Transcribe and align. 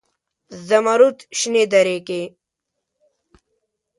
زمرودو 0.67 1.25
شنې 1.39 1.63
درې 1.73 1.97
کې 2.07 2.21